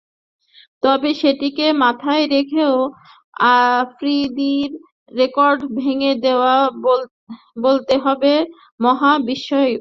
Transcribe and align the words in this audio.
তবে 0.83 1.09
সেটিকে 1.21 1.65
মাথায় 1.83 2.23
রেখেও 2.27 2.75
আফ্রিদির 3.79 4.69
রেকর্ড 5.11 5.59
ভেঙে 5.77 6.11
দেওয়াটা 6.23 6.95
বলতে 7.65 7.95
হবে 8.05 8.33
মহাবিস্ময়। 8.79 9.73